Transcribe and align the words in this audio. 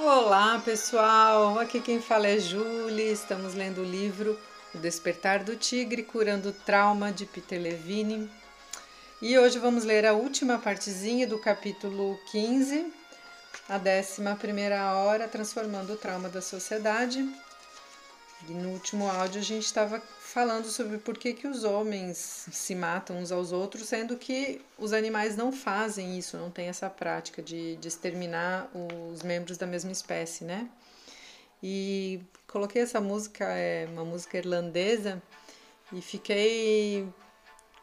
Olá 0.00 0.62
pessoal, 0.64 1.58
aqui 1.58 1.80
quem 1.80 2.00
fala 2.00 2.28
é 2.28 2.38
Julie. 2.38 3.10
Estamos 3.10 3.54
lendo 3.54 3.80
o 3.80 3.84
livro 3.84 4.38
O 4.72 4.78
Despertar 4.78 5.42
do 5.42 5.56
Tigre, 5.56 6.04
Curando 6.04 6.50
o 6.50 6.52
Trauma 6.52 7.10
de 7.10 7.26
Peter 7.26 7.60
Levine. 7.60 8.30
E 9.20 9.36
hoje 9.36 9.58
vamos 9.58 9.82
ler 9.82 10.06
a 10.06 10.12
última 10.12 10.56
partezinha 10.56 11.26
do 11.26 11.36
capítulo 11.36 12.16
15, 12.30 12.92
a 13.68 13.76
décima 13.76 14.36
primeira 14.36 14.94
hora, 14.94 15.26
Transformando 15.26 15.94
o 15.94 15.96
Trauma 15.96 16.28
da 16.28 16.40
Sociedade. 16.40 17.28
E 18.46 18.52
no 18.52 18.70
último 18.70 19.08
áudio 19.08 19.40
a 19.40 19.44
gente 19.44 19.64
estava 19.64 20.00
falando 20.20 20.66
sobre 20.66 20.98
por 20.98 21.18
que, 21.18 21.32
que 21.32 21.48
os 21.48 21.64
homens 21.64 22.46
se 22.52 22.74
matam 22.74 23.18
uns 23.18 23.32
aos 23.32 23.50
outros, 23.50 23.88
sendo 23.88 24.16
que 24.16 24.60
os 24.78 24.92
animais 24.92 25.36
não 25.36 25.50
fazem 25.50 26.16
isso, 26.16 26.36
não 26.36 26.50
tem 26.50 26.68
essa 26.68 26.88
prática 26.88 27.42
de, 27.42 27.76
de 27.76 27.88
exterminar 27.88 28.70
os 29.12 29.22
membros 29.22 29.58
da 29.58 29.66
mesma 29.66 29.90
espécie, 29.90 30.44
né? 30.44 30.68
E 31.62 32.20
coloquei 32.46 32.82
essa 32.82 33.00
música, 33.00 33.44
é 33.44 33.86
uma 33.86 34.04
música 34.04 34.38
irlandesa, 34.38 35.20
e 35.92 36.00
fiquei, 36.00 37.08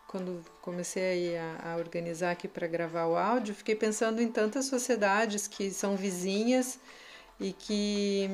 quando 0.07 0.41
comecei 0.61 1.37
a, 1.37 1.73
a 1.73 1.75
organizar 1.75 2.31
aqui 2.31 2.47
para 2.47 2.67
gravar 2.67 3.07
o 3.07 3.17
áudio, 3.17 3.53
fiquei 3.53 3.75
pensando 3.75 4.21
em 4.21 4.31
tantas 4.31 4.65
sociedades 4.65 5.47
que 5.47 5.71
são 5.71 5.97
vizinhas 5.97 6.79
e 7.39 7.51
que, 7.51 8.29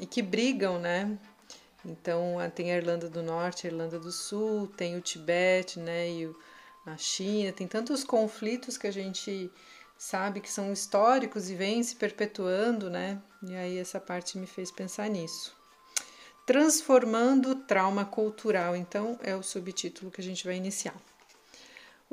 e 0.00 0.06
que 0.06 0.22
brigam, 0.22 0.78
né? 0.78 1.18
Então 1.84 2.36
tem 2.54 2.72
a 2.72 2.76
Irlanda 2.76 3.08
do 3.08 3.22
Norte, 3.22 3.66
a 3.66 3.70
Irlanda 3.70 3.98
do 3.98 4.10
Sul, 4.10 4.66
tem 4.68 4.96
o 4.96 5.00
Tibete, 5.00 5.78
né, 5.78 6.08
e 6.08 6.34
a 6.86 6.96
China, 6.96 7.52
tem 7.52 7.66
tantos 7.66 8.04
conflitos 8.04 8.76
que 8.76 8.86
a 8.86 8.90
gente 8.90 9.50
sabe 9.96 10.40
que 10.40 10.50
são 10.50 10.72
históricos 10.72 11.50
e 11.50 11.54
vêm 11.54 11.82
se 11.82 11.96
perpetuando, 11.96 12.90
né? 12.90 13.22
E 13.42 13.54
aí 13.54 13.78
essa 13.78 14.00
parte 14.00 14.36
me 14.38 14.46
fez 14.46 14.70
pensar 14.70 15.08
nisso. 15.08 15.56
Transformando 16.46 17.54
trauma 17.54 18.04
cultural, 18.04 18.76
então 18.76 19.18
é 19.22 19.34
o 19.34 19.42
subtítulo 19.42 20.10
que 20.10 20.20
a 20.20 20.24
gente 20.24 20.44
vai 20.44 20.56
iniciar. 20.56 20.94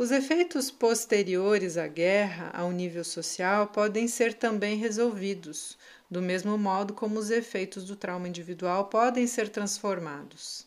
Os 0.02 0.10
efeitos 0.10 0.72
posteriores 0.72 1.78
à 1.78 1.86
guerra 1.86 2.50
ao 2.56 2.72
nível 2.72 3.04
social 3.04 3.68
podem 3.68 4.08
ser 4.08 4.34
também 4.34 4.76
resolvidos, 4.76 5.78
do 6.10 6.24
mesmo 6.24 6.58
modo 6.58 6.92
como 6.92 7.20
os 7.20 7.30
efeitos 7.30 7.84
do 7.84 7.96
trauma 7.96 8.28
individual 8.28 8.86
podem 8.86 9.28
ser 9.28 9.50
transformados. 9.50 10.66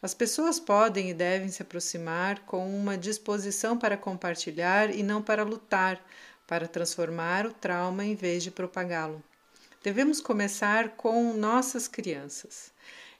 As 0.00 0.14
pessoas 0.14 0.58
podem 0.58 1.10
e 1.10 1.14
devem 1.14 1.50
se 1.50 1.60
aproximar 1.60 2.38
com 2.46 2.74
uma 2.74 2.96
disposição 2.96 3.76
para 3.76 3.98
compartilhar 3.98 4.88
e 4.88 5.02
não 5.02 5.20
para 5.20 5.44
lutar, 5.44 6.02
para 6.46 6.66
transformar 6.66 7.44
o 7.44 7.52
trauma 7.52 8.02
em 8.02 8.14
vez 8.14 8.42
de 8.42 8.50
propagá-lo. 8.50 9.22
Devemos 9.82 10.22
começar 10.22 10.96
com 10.96 11.34
nossas 11.34 11.86
crianças. 11.86 12.72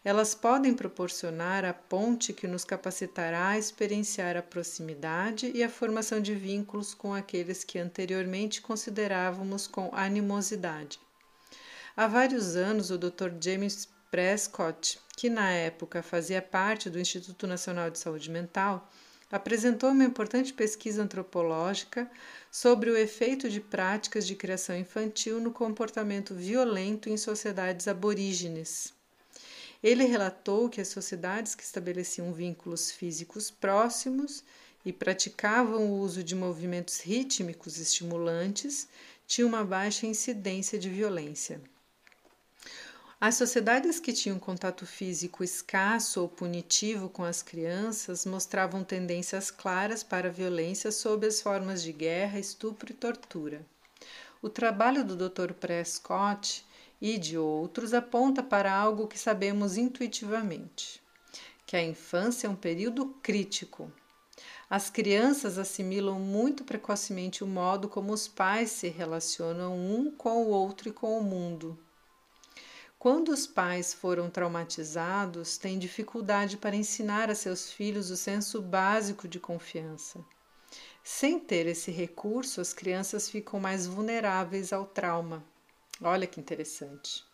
Elas 0.03 0.35
podem 0.35 0.73
proporcionar 0.73 1.63
a 1.63 1.75
ponte 1.75 2.33
que 2.33 2.47
nos 2.47 2.65
capacitará 2.65 3.49
a 3.49 3.59
experienciar 3.59 4.35
a 4.35 4.43
proximidade 4.43 5.53
e 5.55 5.63
a 5.63 5.69
formação 5.69 6.23
de 6.23 6.35
vínculos 6.35 6.95
com 6.95 7.13
aqueles 7.13 7.65
que 7.65 7.79
anteriormente 7.79 8.63
considerávamos 8.63 9.67
com 9.67 9.91
animosidade. 9.93 10.99
Há 11.95 12.07
vários 12.07 12.57
anos, 12.57 12.91
o 12.91 12.97
Dr. 12.97 13.31
James 13.39 13.87
Prescott, 14.11 14.99
que 15.19 15.29
na 15.29 15.51
época 15.51 16.03
fazia 16.03 16.41
parte 16.41 16.89
do 16.89 16.99
Instituto 16.99 17.47
Nacional 17.47 17.91
de 17.91 17.99
Saúde 17.99 18.31
Mental, 18.31 18.91
apresentou 19.31 19.91
uma 19.91 20.05
importante 20.05 20.55
pesquisa 20.55 21.03
antropológica 21.03 22.11
sobre 22.51 22.91
o 22.91 22.97
efeito 22.97 23.51
de 23.51 23.61
práticas 23.61 24.27
de 24.27 24.35
criação 24.35 24.77
infantil 24.77 25.41
no 25.41 25.53
comportamento 25.53 26.35
violento 26.35 27.11
em 27.11 27.19
sociedades 27.19 27.87
aborígenes. 27.87 28.99
Ele 29.83 30.05
relatou 30.05 30.69
que 30.69 30.81
as 30.81 30.89
sociedades 30.89 31.55
que 31.55 31.63
estabeleciam 31.63 32.33
vínculos 32.33 32.91
físicos 32.91 33.51
próximos 33.51 34.45
e 34.85 34.93
praticavam 34.93 35.91
o 35.91 35.99
uso 36.01 36.23
de 36.23 36.35
movimentos 36.35 37.01
rítmicos 37.01 37.79
estimulantes 37.79 38.89
tinham 39.27 39.49
uma 39.49 39.65
baixa 39.65 40.07
incidência 40.07 40.79
de 40.79 40.89
violência. 40.89 41.61
As 43.21 43.35
sociedades 43.35 44.01
que 44.01 44.15
tinham 44.15 44.39
contato 44.39 44.87
físico 44.87 45.45
escasso 45.45 46.23
ou 46.23 46.29
punitivo 46.29 47.11
com 47.11 47.23
as 47.23 47.43
crianças 47.43 48.25
mostravam 48.25 48.83
tendências 48.83 49.51
claras 49.51 50.03
para 50.03 50.29
a 50.29 50.33
violência 50.33 50.91
sob 50.91 51.27
as 51.27 51.41
formas 51.41 51.83
de 51.83 51.93
guerra, 51.93 52.39
estupro 52.39 52.91
e 52.91 52.95
tortura. 52.95 53.65
O 54.41 54.49
trabalho 54.49 55.05
do 55.05 55.29
Dr. 55.29 55.53
Prescott 55.53 56.65
e 57.01 57.19
de 57.19 57.39
outros 57.39 57.95
aponta 57.95 58.43
para 58.43 58.73
algo 58.73 59.07
que 59.07 59.19
sabemos 59.19 59.77
intuitivamente: 59.77 61.03
que 61.65 61.77
a 61.77 61.83
infância 61.83 62.47
é 62.47 62.51
um 62.51 62.57
período 62.57 63.07
crítico. 63.23 63.93
As 64.69 64.89
crianças 64.89 65.59
assimilam 65.59 66.21
muito 66.21 66.65
precocemente 66.65 67.43
o 67.43 67.47
modo 67.47 67.89
como 67.89 68.13
os 68.13 68.29
pais 68.29 68.71
se 68.71 68.89
relacionam 68.89 69.77
um 69.77 70.11
com 70.11 70.45
o 70.45 70.49
outro 70.49 70.89
e 70.89 70.93
com 70.93 71.19
o 71.19 71.23
mundo. 71.23 71.79
Quando 72.99 73.31
os 73.31 73.47
pais 73.47 73.95
foram 73.95 74.29
traumatizados, 74.29 75.57
têm 75.57 75.79
dificuldade 75.79 76.59
para 76.59 76.77
ensinar 76.77 77.31
a 77.31 77.35
seus 77.35 77.73
filhos 77.73 78.11
o 78.11 78.17
senso 78.17 78.61
básico 78.61 79.27
de 79.27 79.41
confiança. 79.41 80.23
Sem 81.03 81.41
ter 81.41 81.67
esse 81.67 81.91
recurso, 81.91 82.61
as 82.61 82.75
crianças 82.75 83.29
ficam 83.29 83.59
mais 83.59 83.87
vulneráveis 83.87 84.71
ao 84.71 84.85
trauma. 84.85 85.43
Olha 86.03 86.27
que 86.27 86.41
interessante. 86.41 87.25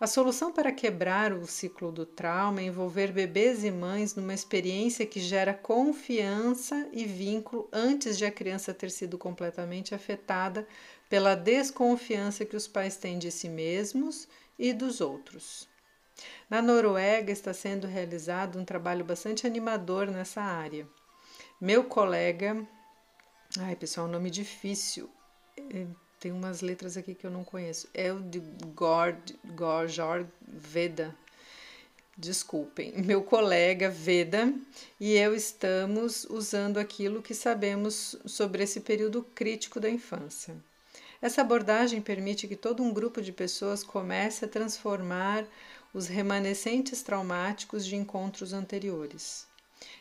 A 0.00 0.06
solução 0.06 0.52
para 0.52 0.70
quebrar 0.70 1.32
o 1.32 1.44
ciclo 1.44 1.90
do 1.90 2.06
trauma 2.06 2.60
é 2.60 2.64
envolver 2.64 3.10
bebês 3.10 3.64
e 3.64 3.70
mães 3.70 4.14
numa 4.14 4.32
experiência 4.32 5.04
que 5.04 5.18
gera 5.18 5.52
confiança 5.52 6.88
e 6.92 7.04
vínculo 7.04 7.68
antes 7.72 8.16
de 8.16 8.24
a 8.24 8.30
criança 8.30 8.72
ter 8.72 8.90
sido 8.90 9.18
completamente 9.18 9.96
afetada 9.96 10.68
pela 11.08 11.34
desconfiança 11.34 12.44
que 12.44 12.54
os 12.54 12.68
pais 12.68 12.96
têm 12.96 13.18
de 13.18 13.32
si 13.32 13.48
mesmos 13.48 14.28
e 14.56 14.72
dos 14.72 15.00
outros. 15.00 15.68
Na 16.48 16.62
Noruega 16.62 17.32
está 17.32 17.52
sendo 17.52 17.88
realizado 17.88 18.56
um 18.56 18.64
trabalho 18.64 19.04
bastante 19.04 19.48
animador 19.48 20.06
nessa 20.08 20.40
área. 20.40 20.86
Meu 21.60 21.82
colega, 21.82 22.64
ai 23.58 23.74
pessoal, 23.74 24.06
nome 24.06 24.30
difícil, 24.30 25.10
é, 25.56 25.86
tem 26.20 26.32
umas 26.32 26.60
letras 26.60 26.96
aqui 26.96 27.14
que 27.14 27.26
eu 27.26 27.30
não 27.30 27.44
conheço, 27.44 27.88
é 27.94 28.12
o 28.12 28.20
de 28.20 28.40
Gord, 28.74 29.38
Gorjor 29.54 30.26
Veda. 30.46 31.14
Desculpem, 32.16 32.92
meu 33.02 33.22
colega 33.22 33.88
Veda 33.88 34.52
e 35.00 35.14
eu 35.14 35.34
estamos 35.34 36.24
usando 36.28 36.78
aquilo 36.78 37.22
que 37.22 37.34
sabemos 37.34 38.16
sobre 38.26 38.62
esse 38.62 38.80
período 38.80 39.22
crítico 39.34 39.78
da 39.78 39.88
infância. 39.88 40.56
Essa 41.20 41.40
abordagem 41.40 42.00
permite 42.00 42.46
que 42.46 42.54
todo 42.54 42.82
um 42.82 42.92
grupo 42.92 43.20
de 43.20 43.32
pessoas 43.32 43.82
comece 43.82 44.44
a 44.44 44.48
transformar 44.48 45.44
os 45.92 46.06
remanescentes 46.06 47.02
traumáticos 47.02 47.84
de 47.84 47.96
encontros 47.96 48.52
anteriores. 48.52 49.47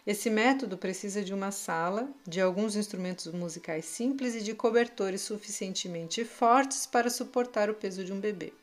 Esse 0.05 0.29
método 0.29 0.77
precisa 0.77 1.23
de 1.23 1.33
uma 1.33 1.51
sala, 1.51 2.09
de 2.25 2.39
alguns 2.39 2.75
instrumentos 2.75 3.27
musicais 3.27 3.85
simples 3.85 4.35
e 4.35 4.41
de 4.41 4.53
cobertores 4.53 5.21
suficientemente 5.21 6.23
fortes 6.23 6.85
para 6.85 7.09
suportar 7.09 7.69
o 7.69 7.73
peso 7.73 8.03
de 8.03 8.13
um 8.13 8.19
bebê. 8.19 8.53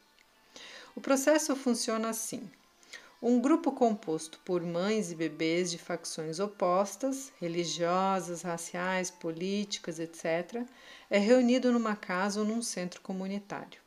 O 0.97 1.01
processo 1.01 1.55
funciona 1.55 2.09
assim. 2.09 2.51
Um 3.21 3.41
grupo 3.41 3.73
composto 3.73 4.39
por 4.45 4.63
mães 4.63 5.11
e 5.11 5.15
bebês 5.15 5.71
de 5.71 5.79
facções 5.79 6.41
opostas, 6.41 7.33
religiosas, 7.41 8.43
raciais, 8.43 9.11
políticas, 9.11 9.99
etc., 9.99 10.63
é 11.09 11.19
reunido 11.19 11.73
numa 11.73 11.97
casa 11.97 12.41
ou 12.41 12.47
num 12.47 12.61
centro 12.61 13.01
comunitário. 13.01 13.84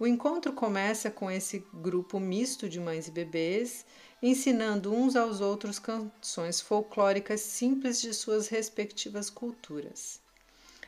O 0.00 0.06
encontro 0.06 0.52
começa 0.52 1.10
com 1.10 1.28
esse 1.28 1.66
grupo 1.74 2.20
misto 2.20 2.68
de 2.68 2.78
mães 2.78 3.08
e 3.08 3.10
bebês, 3.10 3.84
ensinando 4.22 4.92
uns 4.92 5.16
aos 5.16 5.40
outros 5.40 5.80
canções 5.80 6.60
folclóricas 6.60 7.40
simples 7.40 8.00
de 8.00 8.14
suas 8.14 8.46
respectivas 8.46 9.28
culturas. 9.28 10.20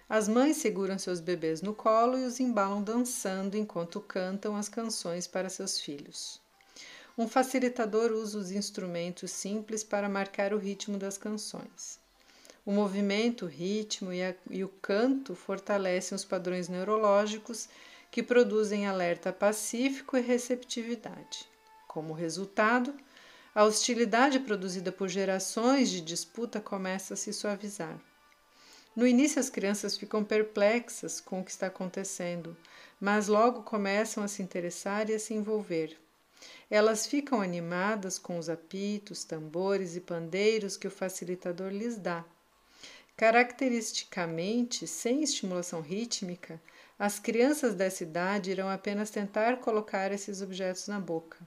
As 0.09 0.29
mães 0.29 0.59
seguram 0.59 0.97
seus 0.97 1.19
bebês 1.19 1.61
no 1.61 1.75
colo 1.75 2.19
e 2.19 2.25
os 2.25 2.39
embalam 2.39 2.83
dançando 2.83 3.57
enquanto 3.57 4.01
cantam 4.01 4.55
as 4.55 4.69
canções 4.69 5.27
para 5.27 5.51
seus 5.51 5.81
filhos. 5.81 6.41
Um 7.19 7.27
facilitador 7.27 8.12
usa 8.12 8.39
os 8.39 8.53
instrumentos 8.53 9.33
simples 9.33 9.83
para 9.83 10.09
marcar 10.09 10.55
o 10.55 10.59
ritmo 10.59 10.97
das 10.97 11.19
canções. 11.19 11.99
O 12.65 12.71
movimento, 12.71 13.45
o 13.47 13.49
ritmo 13.49 14.12
e, 14.12 14.23
a, 14.23 14.35
e 14.49 14.62
o 14.62 14.69
canto 14.69 15.35
fortalecem 15.35 16.15
os 16.15 16.25
padrões 16.25 16.69
neurológicos 16.69 17.69
que 18.11 18.23
produzem 18.23 18.87
alerta 18.87 19.33
pacífico 19.33 20.17
e 20.17 20.21
receptividade. 20.21 21.49
Como 21.87 22.12
resultado, 22.12 22.95
a 23.55 23.65
hostilidade 23.65 24.41
produzida 24.41 24.93
por 24.93 25.09
gerações 25.09 25.91
de 25.91 26.01
disputa 26.01 26.61
começa 26.61 27.15
a 27.15 27.17
se 27.17 27.33
suavizar. 27.33 28.01
No 28.95 29.07
início, 29.07 29.39
as 29.39 29.49
crianças 29.49 29.97
ficam 29.97 30.25
perplexas 30.25 31.21
com 31.21 31.41
o 31.41 31.45
que 31.45 31.51
está 31.51 31.69
acontecendo, 31.69 32.57
mas 33.01 33.29
logo 33.29 33.62
começam 33.62 34.23
a 34.23 34.29
se 34.29 34.43
interessar 34.43 35.09
e 35.09 35.15
a 35.15 35.19
se 35.19 35.33
envolver. 35.33 35.97
Elas 36.69 37.07
ficam 37.07 37.41
animadas 37.41 38.19
com 38.19 38.39
os 38.39 38.49
apitos, 38.49 39.25
tambores 39.25 39.97
e 39.97 40.01
pandeiros 40.01 40.77
que 40.77 40.87
o 40.87 40.91
facilitador 40.91 41.71
lhes 41.71 41.97
dá. 41.97 42.25
Caracteristicamente, 43.17 44.87
sem 44.87 45.23
estimulação 45.23 45.81
rítmica, 45.81 46.61
as 47.00 47.19
crianças 47.19 47.75
dessa 47.75 48.02
idade 48.02 48.50
irão 48.50 48.69
apenas 48.69 49.08
tentar 49.08 49.56
colocar 49.56 50.12
esses 50.12 50.43
objetos 50.43 50.87
na 50.87 51.00
boca. 51.00 51.38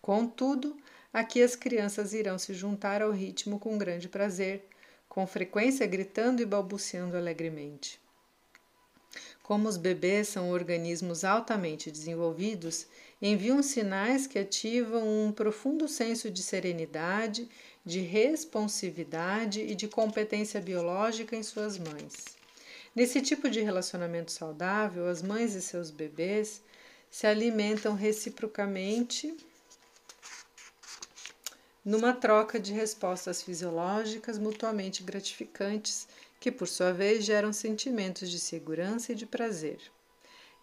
Contudo, 0.00 0.76
aqui 1.12 1.42
as 1.42 1.56
crianças 1.56 2.12
irão 2.12 2.38
se 2.38 2.54
juntar 2.54 3.02
ao 3.02 3.10
ritmo 3.10 3.58
com 3.58 3.76
grande 3.76 4.08
prazer, 4.08 4.68
com 5.08 5.26
frequência 5.26 5.84
gritando 5.84 6.40
e 6.40 6.46
balbuciando 6.46 7.16
alegremente. 7.16 8.00
Como 9.42 9.68
os 9.68 9.76
bebês 9.76 10.28
são 10.28 10.48
organismos 10.48 11.24
altamente 11.24 11.90
desenvolvidos, 11.90 12.86
enviam 13.20 13.60
sinais 13.64 14.28
que 14.28 14.38
ativam 14.38 15.26
um 15.26 15.32
profundo 15.32 15.88
senso 15.88 16.30
de 16.30 16.40
serenidade, 16.40 17.48
de 17.84 17.98
responsividade 17.98 19.60
e 19.60 19.74
de 19.74 19.88
competência 19.88 20.60
biológica 20.60 21.34
em 21.34 21.42
suas 21.42 21.76
mães. 21.76 22.37
Nesse 22.98 23.22
tipo 23.22 23.48
de 23.48 23.60
relacionamento 23.60 24.32
saudável, 24.32 25.06
as 25.06 25.22
mães 25.22 25.54
e 25.54 25.62
seus 25.62 25.88
bebês 25.88 26.60
se 27.08 27.28
alimentam 27.28 27.94
reciprocamente 27.94 29.36
numa 31.84 32.12
troca 32.12 32.58
de 32.58 32.72
respostas 32.72 33.40
fisiológicas 33.40 34.36
mutuamente 34.36 35.04
gratificantes, 35.04 36.08
que 36.40 36.50
por 36.50 36.66
sua 36.66 36.92
vez 36.92 37.24
geram 37.24 37.52
sentimentos 37.52 38.28
de 38.28 38.40
segurança 38.40 39.12
e 39.12 39.14
de 39.14 39.26
prazer. 39.26 39.78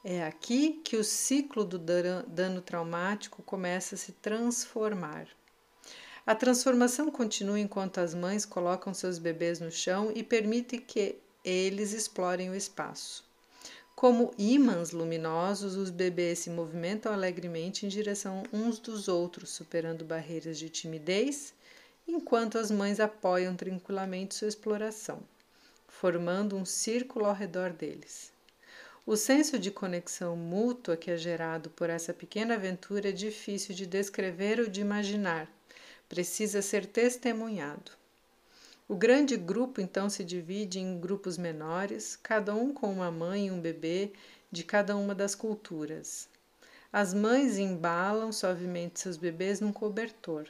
É 0.03 0.21
aqui 0.25 0.81
que 0.83 0.97
o 0.97 1.05
ciclo 1.05 1.63
do 1.63 1.79
dano 1.79 2.61
traumático 2.61 3.41
começa 3.43 3.95
a 3.95 3.97
se 3.97 4.11
transformar. 4.11 5.25
A 6.27 6.35
transformação 6.35 7.09
continua 7.09 7.61
enquanto 7.61 7.99
as 7.99 8.13
mães 8.13 8.43
colocam 8.45 8.93
seus 8.93 9.17
bebês 9.17 9.61
no 9.61 9.71
chão 9.71 10.11
e 10.13 10.21
permitem 10.21 10.81
que 10.81 11.23
eles 11.45 11.93
explorem 11.93 12.49
o 12.49 12.55
espaço. 12.55 13.23
Como 13.95 14.33
ímãs 14.37 14.91
luminosos, 14.91 15.75
os 15.75 15.89
bebês 15.89 16.39
se 16.39 16.49
movimentam 16.49 17.13
alegremente 17.13 17.85
em 17.85 17.89
direção 17.89 18.43
uns 18.51 18.77
dos 18.77 19.07
outros, 19.07 19.51
superando 19.51 20.03
barreiras 20.03 20.59
de 20.59 20.69
timidez, 20.69 21.53
enquanto 22.05 22.57
as 22.57 22.69
mães 22.69 22.99
apoiam 22.99 23.55
tranquilamente 23.55 24.35
sua 24.35 24.49
exploração, 24.49 25.21
formando 25.87 26.57
um 26.57 26.65
círculo 26.65 27.25
ao 27.25 27.33
redor 27.33 27.71
deles. 27.71 28.33
O 29.07 29.15
senso 29.15 29.57
de 29.57 29.71
conexão 29.71 30.35
mútua 30.35 30.97
que 30.97 31.11
é 31.11 31.15
gerado 31.17 31.69
por 31.69 31.89
essa 31.89 32.13
pequena 32.13 32.55
aventura 32.55 33.09
é 33.09 33.11
difícil 33.11 33.73
de 33.73 33.85
descrever 33.85 34.59
ou 34.59 34.67
de 34.67 34.81
imaginar, 34.81 35.47
precisa 36.09 36.61
ser 36.61 36.85
testemunhado. 36.85 37.91
O 38.87 38.95
grande 38.95 39.35
grupo 39.35 39.81
então 39.81 40.09
se 40.11 40.23
divide 40.23 40.79
em 40.79 40.99
grupos 40.99 41.39
menores, 41.39 42.15
cada 42.15 42.53
um 42.53 42.71
com 42.71 42.93
uma 42.93 43.09
mãe 43.09 43.47
e 43.47 43.51
um 43.51 43.59
bebê 43.59 44.13
de 44.51 44.63
cada 44.63 44.95
uma 44.95 45.15
das 45.15 45.33
culturas. 45.33 46.29
As 46.93 47.11
mães 47.11 47.57
embalam 47.57 48.31
suavemente 48.31 48.99
seus 48.99 49.17
bebês 49.17 49.59
num 49.59 49.73
cobertor. 49.73 50.47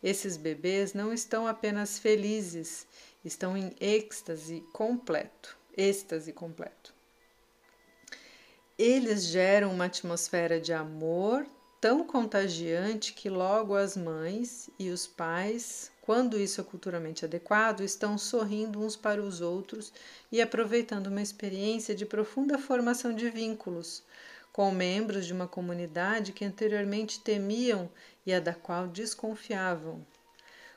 Esses 0.00 0.36
bebês 0.36 0.94
não 0.94 1.12
estão 1.12 1.48
apenas 1.48 1.98
felizes, 1.98 2.86
estão 3.24 3.56
em 3.56 3.74
êxtase 3.80 4.62
completo. 4.72 5.58
Êxtase 5.76 6.32
completo. 6.32 6.94
Eles 8.78 9.24
geram 9.24 9.72
uma 9.72 9.86
atmosfera 9.86 10.60
de 10.60 10.72
amor 10.72 11.44
tão 11.80 12.04
contagiante 12.04 13.12
que 13.12 13.28
logo 13.28 13.74
as 13.74 13.96
mães 13.96 14.70
e 14.78 14.90
os 14.90 15.08
pais 15.08 15.90
quando 16.04 16.38
isso 16.38 16.60
é 16.60 16.64
culturalmente 16.64 17.24
adequado, 17.24 17.80
estão 17.80 18.18
sorrindo 18.18 18.78
uns 18.78 18.94
para 18.94 19.22
os 19.22 19.40
outros 19.40 19.90
e 20.30 20.42
aproveitando 20.42 21.06
uma 21.06 21.22
experiência 21.22 21.94
de 21.94 22.04
profunda 22.04 22.58
formação 22.58 23.14
de 23.14 23.30
vínculos 23.30 24.02
com 24.52 24.70
membros 24.70 25.24
de 25.24 25.32
uma 25.32 25.48
comunidade 25.48 26.32
que 26.32 26.44
anteriormente 26.44 27.20
temiam 27.20 27.88
e 28.26 28.34
a 28.34 28.38
da 28.38 28.52
qual 28.52 28.86
desconfiavam. 28.86 30.06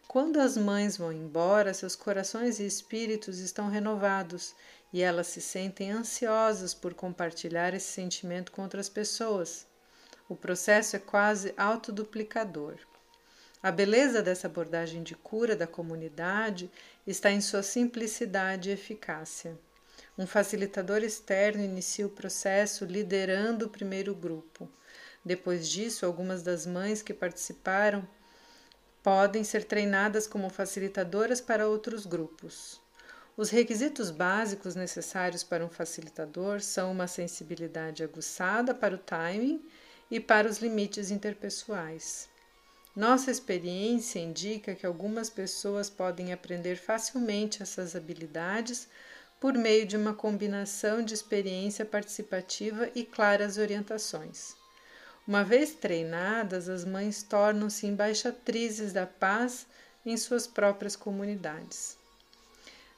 Quando 0.07 0.39
as 0.39 0.55
mães 0.55 0.95
vão 0.95 1.11
embora, 1.11 1.73
seus 1.73 1.93
corações 1.93 2.61
e 2.61 2.65
espíritos 2.65 3.39
estão 3.39 3.67
renovados 3.67 4.55
e 4.93 5.01
elas 5.01 5.27
se 5.27 5.41
sentem 5.41 5.91
ansiosas 5.91 6.73
por 6.73 6.93
compartilhar 6.93 7.73
esse 7.73 7.91
sentimento 7.91 8.49
com 8.49 8.61
outras 8.61 8.87
pessoas. 8.87 9.67
O 10.29 10.37
processo 10.37 10.95
é 10.95 10.99
quase 10.99 11.53
autoduplicador. 11.57 12.77
A 13.61 13.71
beleza 13.71 14.21
dessa 14.21 14.45
abordagem 14.45 15.01
de 15.01 15.15
cura 15.15 15.55
da 15.55 15.65
comunidade 15.65 16.69
está 17.07 17.31
em 17.31 17.41
sua 17.41 17.63
simplicidade 17.63 18.69
e 18.69 18.73
eficácia. 18.73 19.57
Um 20.15 20.27
facilitador 20.27 21.03
externo 21.03 21.63
inicia 21.63 22.05
o 22.05 22.09
processo 22.09 22.85
liderando 22.85 23.65
o 23.65 23.69
primeiro 23.69 24.13
grupo. 24.13 24.69
Depois 25.25 25.67
disso, 25.67 26.05
algumas 26.05 26.43
das 26.43 26.67
mães 26.67 27.01
que 27.01 27.13
participaram 27.13 28.07
podem 29.01 29.43
ser 29.43 29.63
treinadas 29.63 30.27
como 30.27 30.49
facilitadoras 30.49 31.41
para 31.41 31.67
outros 31.67 32.05
grupos. 32.05 32.79
Os 33.35 33.49
requisitos 33.49 34.11
básicos 34.11 34.75
necessários 34.75 35.43
para 35.43 35.65
um 35.65 35.69
facilitador 35.69 36.61
são 36.61 36.91
uma 36.91 37.07
sensibilidade 37.07 38.03
aguçada 38.03 38.73
para 38.73 38.95
o 38.95 38.99
timing 38.99 39.63
e 40.09 40.19
para 40.19 40.47
os 40.47 40.59
limites 40.59 41.11
interpessoais. 41.11 42.29
Nossa 42.97 43.29
experiência 43.29 44.17
indica 44.17 44.73
que 44.73 44.83
algumas 44.83 45.29
pessoas 45.29 45.87
podem 45.87 46.33
aprender 46.33 46.77
facilmente 46.77 47.61
essas 47.61 47.95
habilidades 47.95 48.87
por 49.39 49.53
meio 49.53 49.85
de 49.85 49.95
uma 49.95 50.15
combinação 50.15 51.03
de 51.03 51.13
experiência 51.13 51.85
participativa 51.85 52.89
e 52.95 53.05
claras 53.05 53.59
orientações. 53.59 54.55
Uma 55.27 55.43
vez 55.43 55.75
treinadas, 55.75 56.67
as 56.67 56.83
mães 56.83 57.21
tornam-se 57.21 57.85
embaixatrizes 57.85 58.91
da 58.91 59.05
paz 59.05 59.67
em 60.03 60.17
suas 60.17 60.47
próprias 60.47 60.95
comunidades. 60.95 61.95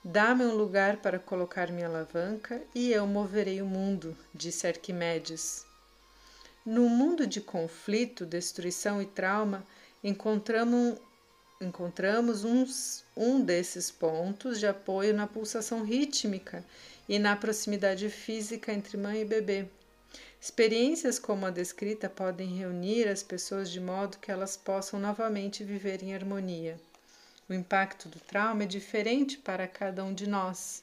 Dá-me 0.01 0.46
um 0.46 0.56
lugar 0.56 1.01
para 1.01 1.19
colocar 1.19 1.74
minha 1.74 1.88
alavanca 1.88 2.62
e 2.74 2.94
eu 2.94 3.06
moverei 3.06 3.62
o 3.62 3.65
mundo, 3.65 4.15
disse 4.34 4.65
Arquimedes. 4.65 5.65
No 6.65 6.88
mundo 6.88 7.27
de 7.27 7.41
conflito, 7.41 8.25
destruição 8.25 9.01
e 9.01 9.06
trauma, 9.06 9.65
encontramos, 10.03 10.98
encontramos 11.60 12.44
uns, 12.44 13.03
um 13.15 13.41
desses 13.41 13.91
pontos 13.91 14.60
de 14.60 14.68
apoio 14.68 15.13
na 15.13 15.27
pulsação 15.27 15.84
rítmica 15.84 16.63
e 17.08 17.20
na 17.20 17.36
proximidade 17.36 18.10
física 18.10 18.72
entre 18.72 18.96
mãe 18.98 19.22
e 19.22 19.25
bebê. 19.25 19.68
Experiências 20.41 21.20
como 21.20 21.46
a 21.46 21.50
descrita 21.50 22.10
podem 22.10 22.56
reunir 22.56 23.10
as 23.10 23.22
pessoas 23.22 23.70
de 23.70 23.82
modo 23.82 24.18
que 24.20 24.32
elas 24.32 24.56
possam 24.56 24.98
novamente 25.00 25.65
viver 25.65 26.01
em 26.01 26.15
harmonia. 26.15 26.79
O 27.50 27.53
impacto 27.53 28.08
do 28.08 28.20
trauma 28.20 28.63
é 28.63 28.65
diferente 28.65 29.38
para 29.38 29.68
cada 29.68 30.03
um 30.03 30.13
de 30.13 30.29
nós. 30.29 30.82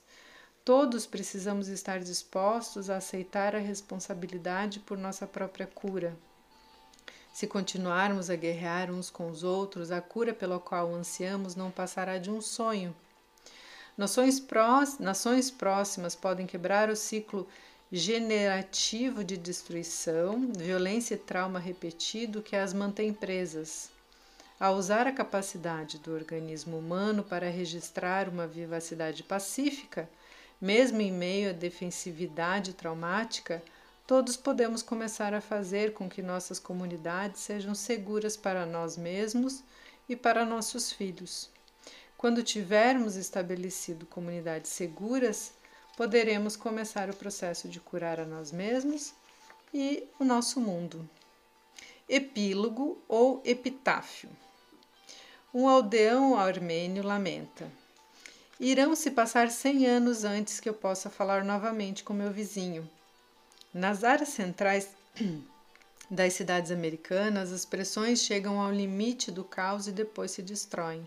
Todos 0.63 1.07
precisamos 1.07 1.69
estar 1.69 2.01
dispostos 2.01 2.91
a 2.91 2.97
aceitar 2.97 3.57
a 3.57 3.61
responsabilidade 3.61 4.81
por 4.81 4.99
nossa 4.99 5.27
própria 5.27 5.67
cura. 5.67 6.15
Se 7.37 7.47
continuarmos 7.47 8.31
a 8.31 8.35
guerrear 8.35 8.91
uns 8.91 9.11
com 9.11 9.29
os 9.29 9.45
outros, 9.45 9.91
a 9.91 10.01
cura 10.01 10.33
pela 10.33 10.59
qual 10.59 10.95
ansiamos 10.95 11.55
não 11.55 11.71
passará 11.71 12.17
de 12.17 12.31
um 12.31 12.41
sonho. 12.41 12.97
Nações, 13.95 14.41
próximas 15.51 16.15
podem 16.15 16.47
quebrar 16.47 16.89
o 16.89 16.97
ciclo 16.97 17.47
generativo 17.93 19.23
de 19.23 19.37
destruição, 19.37 20.51
violência 20.57 21.15
e 21.15 21.19
trauma 21.19 21.59
repetido 21.59 22.41
que 22.41 22.57
as 22.57 22.73
mantém 22.73 23.13
presas. 23.13 23.91
Ao 24.59 24.75
usar 24.75 25.07
a 25.07 25.13
capacidade 25.13 25.99
do 25.99 26.15
organismo 26.15 26.79
humano 26.79 27.23
para 27.23 27.51
registrar 27.51 28.31
uma 28.31 28.47
vivacidade 28.47 29.23
pacífica, 29.23 30.09
mesmo 30.59 31.03
em 31.03 31.13
meio 31.13 31.51
à 31.51 31.53
defensividade 31.53 32.73
traumática, 32.73 33.63
todos 34.07 34.37
podemos 34.37 34.83
começar 34.83 35.35
a 35.35 35.41
fazer 35.41 35.93
com 35.93 36.09
que 36.09 36.23
nossas 36.23 36.61
comunidades 36.61 37.41
sejam 37.41 37.75
seguras 37.75 38.37
para 38.37 38.65
nós 38.65 38.97
mesmos 38.97 39.65
e 40.09 40.15
para 40.15 40.45
nossos 40.45 40.93
filhos. 40.93 41.51
Quando 42.17 42.43
tivermos 42.43 43.17
estabelecido 43.17 44.07
comunidades 44.07 44.71
seguras, 44.71 45.53
poderemos 45.97 46.55
começar 46.55 47.11
o 47.11 47.17
processo 47.17 47.69
de 47.69 47.81
curar 47.81 48.21
a 48.21 48.25
nós 48.25 48.53
mesmos 48.53 49.13
e 49.75 50.05
o 50.21 50.25
nosso 50.25 50.61
mundo. 50.61 51.09
Epílogo 52.09 53.03
ou 53.09 53.43
epitáfio. 53.45 54.31
Um 55.53 55.69
aldeão 55.69 56.39
armênio 56.39 57.03
lamenta. 57.03 57.71
Irão 58.61 58.95
se 58.95 59.11
passar 59.11 59.51
100 59.51 59.87
anos 59.87 60.25
antes 60.25 60.61
que 60.61 60.69
eu 60.69 60.75
possa 60.75 61.11
falar 61.11 61.45
novamente 61.45 62.05
com 62.05 62.15
meu 62.15 62.31
vizinho. 62.31 62.89
Nas 63.73 64.05
áreas 64.05 64.31
centrais 64.31 64.89
das 66.11 66.33
cidades 66.33 66.71
americanas, 66.71 67.53
as 67.53 67.65
pressões 67.65 68.21
chegam 68.21 68.61
ao 68.61 68.73
limite 68.73 69.31
do 69.31 69.45
caos 69.45 69.87
e 69.87 69.93
depois 69.93 70.31
se 70.31 70.43
destroem. 70.43 71.07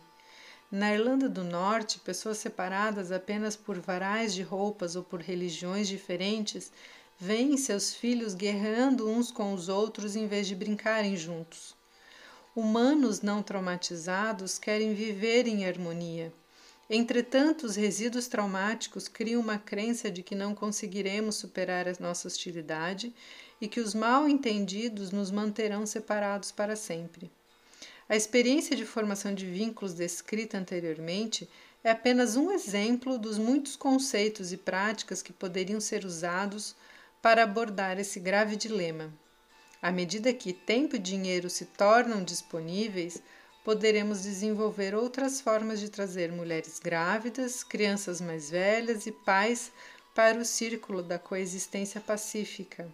Na 0.71 0.93
Irlanda 0.93 1.27
do 1.27 1.43
Norte, 1.43 1.99
pessoas 1.99 2.37
separadas 2.37 3.11
apenas 3.11 3.55
por 3.55 3.79
varais 3.79 4.33
de 4.35 4.43
roupas 4.43 4.95
ou 4.95 5.03
por 5.03 5.19
religiões 5.19 5.87
diferentes 5.87 6.71
veem 7.17 7.57
seus 7.57 7.93
filhos 7.93 8.35
guerreando 8.35 9.09
uns 9.09 9.31
com 9.31 9.53
os 9.53 9.67
outros 9.67 10.15
em 10.15 10.27
vez 10.27 10.47
de 10.47 10.55
brincarem 10.55 11.17
juntos. 11.17 11.75
Humanos 12.55 13.21
não 13.21 13.41
traumatizados 13.41 14.59
querem 14.59 14.93
viver 14.93 15.47
em 15.47 15.65
harmonia. 15.65 16.31
Entretanto, 16.89 17.67
os 17.67 17.75
resíduos 17.75 18.27
traumáticos 18.27 19.07
criam 19.07 19.41
uma 19.41 19.59
crença 19.59 20.09
de 20.09 20.23
que 20.23 20.33
não 20.33 20.55
conseguiremos 20.55 21.35
superar 21.35 21.87
a 21.87 21.93
nossa 21.99 22.27
hostilidade 22.27 23.13
e 23.61 23.67
que 23.67 23.79
os 23.79 23.93
mal 23.93 24.27
entendidos 24.27 25.11
nos 25.11 25.29
manterão 25.29 25.85
separados 25.85 26.51
para 26.51 26.75
sempre. 26.75 27.29
A 28.07 28.15
experiência 28.15 28.75
de 28.75 28.85
formação 28.85 29.35
de 29.35 29.45
vínculos 29.45 29.93
descrita 29.93 30.57
anteriormente 30.57 31.47
é 31.83 31.91
apenas 31.91 32.35
um 32.35 32.51
exemplo 32.51 33.19
dos 33.19 33.37
muitos 33.37 33.75
conceitos 33.75 34.51
e 34.51 34.57
práticas 34.57 35.21
que 35.21 35.31
poderiam 35.31 35.79
ser 35.79 36.03
usados 36.03 36.75
para 37.21 37.43
abordar 37.43 37.99
esse 37.99 38.19
grave 38.19 38.55
dilema. 38.55 39.13
À 39.79 39.91
medida 39.91 40.33
que 40.33 40.53
tempo 40.53 40.95
e 40.95 40.99
dinheiro 40.99 41.51
se 41.51 41.65
tornam 41.65 42.23
disponíveis, 42.23 43.21
poderemos 43.69 44.23
desenvolver 44.23 44.95
outras 44.95 45.39
formas 45.39 45.79
de 45.79 45.89
trazer 45.89 46.31
mulheres 46.31 46.79
grávidas, 46.79 47.63
crianças 47.63 48.19
mais 48.19 48.49
velhas 48.49 49.05
e 49.05 49.11
pais 49.11 49.71
para 50.15 50.39
o 50.39 50.43
círculo 50.43 51.03
da 51.03 51.19
coexistência 51.19 52.01
pacífica. 52.01 52.89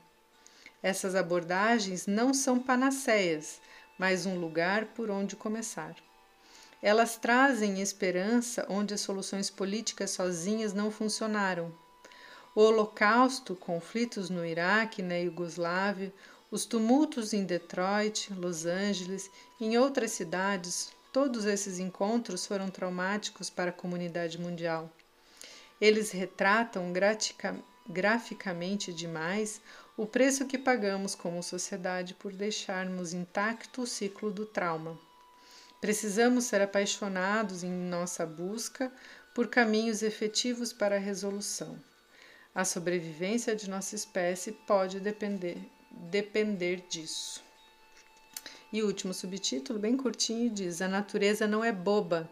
Essas 0.84 1.16
abordagens 1.16 2.08
não 2.08 2.34
são 2.34 2.60
panaceias, 2.60 3.62
mas 3.98 4.26
um 4.26 4.38
lugar 4.38 4.88
por 4.88 5.10
onde 5.10 5.38
começar. 5.38 5.96
Elas 6.82 7.16
trazem 7.16 7.80
esperança 7.80 8.66
onde 8.68 8.94
as 8.94 9.00
soluções 9.00 9.50
políticas 9.50 10.12
sozinhas 10.12 10.74
não 10.74 10.92
funcionaram. 10.92 11.74
O 12.54 12.60
Holocausto, 12.60 13.56
conflitos 13.56 14.30
no 14.30 14.46
Iraque 14.46 15.02
e 15.02 15.06
na 15.06 15.16
Iugoslávia, 15.16 16.12
os 16.56 16.64
tumultos 16.66 17.34
em 17.34 17.44
Detroit, 17.44 18.34
Los 18.34 18.66
Angeles 18.66 19.30
e 19.60 19.66
em 19.66 19.78
outras 19.78 20.12
cidades, 20.12 20.90
todos 21.12 21.44
esses 21.44 21.80
encontros 21.80 22.46
foram 22.46 22.70
traumáticos 22.70 23.50
para 23.50 23.72
a 23.72 23.74
comunidade 23.74 24.40
mundial. 24.40 24.90
Eles 25.82 26.12
retratam 26.12 26.94
graficamente 27.90 28.94
demais 28.94 29.60
o 29.98 30.06
preço 30.06 30.46
que 30.46 30.58
pagamos 30.58 31.14
como 31.14 31.44
sociedade 31.44 32.14
por 32.14 32.32
deixarmos 32.32 33.12
intacto 33.14 33.82
o 33.82 33.88
ciclo 33.88 34.32
do 34.32 34.46
trauma. 34.46 34.98
Precisamos 35.82 36.46
ser 36.46 36.62
apaixonados 36.62 37.66
em 37.66 37.70
nossa 37.70 38.26
busca 38.26 38.90
por 39.34 39.50
caminhos 39.50 40.02
efetivos 40.02 40.72
para 40.72 40.96
a 40.96 41.00
resolução. 41.00 41.78
A 42.56 42.64
sobrevivência 42.64 43.54
de 43.54 43.70
nossa 43.70 43.94
espécie 43.94 44.54
pode 44.54 45.02
depender, 45.02 45.75
depender 45.96 46.84
disso. 46.90 47.44
E 48.72 48.84
o 48.84 48.88
último 48.88 49.14
subtítulo, 49.14 49.80
bem 49.80 49.96
curtinho, 49.96 50.50
diz: 50.50 50.82
A 50.82 50.88
natureza 50.88 51.48
não 51.48 51.64
é 51.64 51.72
boba. 51.72 52.30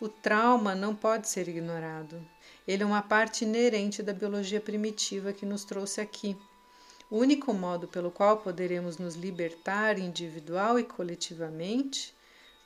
O 0.00 0.08
trauma 0.08 0.74
não 0.74 0.94
pode 0.94 1.28
ser 1.28 1.48
ignorado. 1.48 2.24
Ele 2.66 2.82
é 2.82 2.86
uma 2.86 3.02
parte 3.02 3.44
inerente 3.44 4.02
da 4.02 4.12
biologia 4.12 4.60
primitiva 4.60 5.32
que 5.32 5.44
nos 5.44 5.64
trouxe 5.64 6.00
aqui 6.00 6.36
o 7.10 7.16
único 7.16 7.54
modo 7.54 7.88
pelo 7.88 8.10
qual 8.10 8.36
poderemos 8.36 8.98
nos 8.98 9.14
libertar 9.14 9.98
individual 9.98 10.78
e 10.78 10.84
coletivamente 10.84 12.14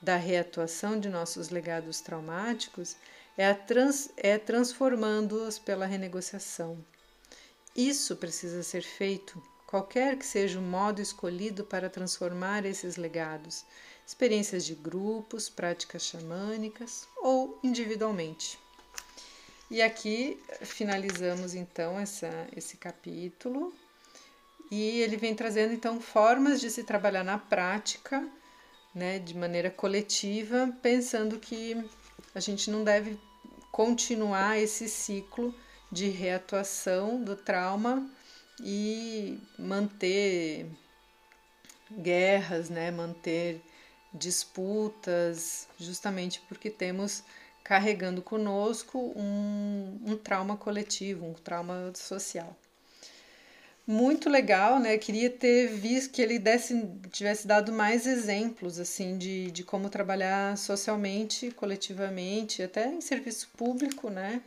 da 0.01 0.17
reatuação 0.17 0.99
de 0.99 1.07
nossos 1.07 1.49
legados 1.49 2.01
traumáticos 2.01 2.97
é, 3.37 3.53
trans, 3.53 4.11
é 4.17 4.37
transformando-os 4.37 5.57
pela 5.57 5.85
renegociação. 5.85 6.77
Isso 7.75 8.15
precisa 8.17 8.61
ser 8.61 8.83
feito, 8.83 9.41
qualquer 9.73 10.17
que 10.17 10.25
seja 10.27 10.59
o 10.59 10.61
modo 10.61 11.01
escolhido 11.01 11.63
para 11.63 11.89
transformar 11.89 12.63
esses 12.63 12.95
legados, 12.95 13.65
experiências 14.05 14.63
de 14.63 14.75
grupos, 14.75 15.49
práticas 15.49 16.03
xamânicas 16.03 17.07
ou 17.17 17.57
individualmente. 17.63 18.59
E 19.71 19.81
aqui 19.81 20.39
finalizamos 20.61 21.55
então 21.55 21.99
essa, 21.99 22.47
esse 22.55 22.77
capítulo 22.77 23.73
e 24.69 25.01
ele 25.01 25.17
vem 25.17 25.33
trazendo 25.33 25.73
então 25.73 25.99
formas 25.99 26.61
de 26.61 26.69
se 26.69 26.83
trabalhar 26.83 27.23
na 27.23 27.39
prática, 27.39 28.23
né, 28.93 29.17
de 29.17 29.35
maneira 29.35 29.71
coletiva, 29.71 30.71
pensando 30.83 31.39
que 31.39 31.83
a 32.35 32.39
gente 32.39 32.69
não 32.69 32.83
deve 32.83 33.19
continuar 33.71 34.59
esse 34.59 34.87
ciclo 34.87 35.51
de 35.91 36.09
reatuação 36.09 37.23
do 37.23 37.35
trauma 37.35 38.07
e 38.63 39.37
manter 39.59 40.65
guerras, 41.91 42.69
né, 42.69 42.89
manter 42.91 43.61
disputas, 44.13 45.67
justamente 45.77 46.41
porque 46.47 46.69
temos 46.69 47.23
carregando 47.63 48.21
conosco 48.21 49.13
um, 49.15 49.99
um 50.05 50.17
trauma 50.17 50.57
coletivo, 50.57 51.25
um 51.25 51.33
trauma 51.33 51.91
social 51.95 52.55
muito 53.85 54.29
legal, 54.29 54.79
né? 54.79 54.97
Queria 54.97 55.29
ter 55.29 55.67
visto 55.67 56.11
que 56.11 56.21
ele 56.21 56.39
desse, 56.39 56.89
tivesse 57.11 57.45
dado 57.45 57.71
mais 57.71 58.07
exemplos, 58.07 58.79
assim, 58.79 59.17
de, 59.17 59.51
de 59.51 59.63
como 59.63 59.89
trabalhar 59.89 60.57
socialmente, 60.57 61.51
coletivamente, 61.51 62.63
até 62.63 62.87
em 62.87 63.01
serviço 63.01 63.49
público, 63.57 64.09
né? 64.09 64.41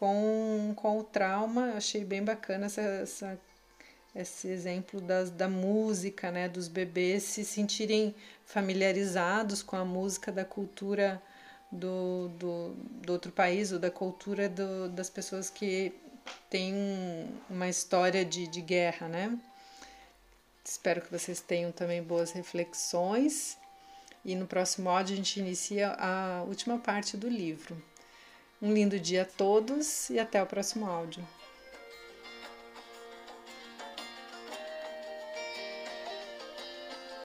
Com, 0.00 0.72
com 0.74 0.98
o 0.98 1.04
trauma. 1.04 1.74
Achei 1.74 2.04
bem 2.04 2.24
bacana 2.24 2.66
essa, 2.66 2.80
essa, 2.80 3.40
esse 4.16 4.48
exemplo 4.48 5.00
das, 5.00 5.30
da 5.30 5.46
música, 5.46 6.32
né? 6.32 6.48
Dos 6.48 6.66
bebês 6.66 7.22
se 7.22 7.44
sentirem 7.44 8.14
familiarizados 8.46 9.62
com 9.62 9.76
a 9.76 9.84
música 9.84 10.32
da 10.32 10.44
cultura 10.44 11.22
do, 11.70 12.28
do, 12.38 12.74
do 12.74 13.12
outro 13.12 13.30
país 13.30 13.70
ou 13.72 13.78
da 13.78 13.90
cultura 13.90 14.48
do, 14.48 14.88
das 14.88 15.08
pessoas 15.08 15.50
que 15.50 15.92
tem 16.48 16.74
uma 17.48 17.68
história 17.68 18.24
de, 18.24 18.46
de 18.46 18.60
guerra, 18.60 19.06
né? 19.06 19.38
Espero 20.64 21.00
que 21.00 21.10
vocês 21.10 21.40
tenham 21.40 21.72
também 21.72 22.02
boas 22.02 22.32
reflexões. 22.32 23.56
E 24.24 24.34
no 24.34 24.46
próximo 24.46 24.88
áudio 24.90 25.14
a 25.14 25.16
gente 25.16 25.40
inicia 25.40 25.92
a 25.98 26.42
última 26.46 26.78
parte 26.78 27.16
do 27.16 27.28
livro. 27.28 27.80
Um 28.62 28.74
lindo 28.74 29.00
dia 29.00 29.22
a 29.22 29.24
todos 29.24 30.10
e 30.10 30.18
até 30.18 30.42
o 30.42 30.46
próximo 30.46 30.86
áudio. 30.86 31.26